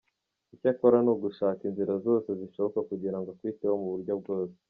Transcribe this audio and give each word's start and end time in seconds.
Icyo 0.55 0.67
akora 0.73 0.97
ni 1.01 1.09
ugushaka 1.13 1.61
inzira 1.69 1.93
zose 2.05 2.29
zishoboka 2.39 2.79
kugira 2.89 3.17
ngo 3.19 3.27
akwiteho 3.33 3.73
mu 3.81 3.87
buryo 3.93 4.13
bwose. 4.21 4.57